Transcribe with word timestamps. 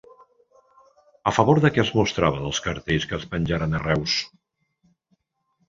A 1.31 1.33
favor 1.39 1.61
de 1.65 1.71
què 1.75 1.83
es 1.83 1.91
mostraven 1.99 2.49
els 2.53 2.63
cartells 2.69 3.07
que 3.13 3.17
es 3.21 3.29
penjaren 3.37 3.77
a 3.77 3.85
Reus? 3.87 4.19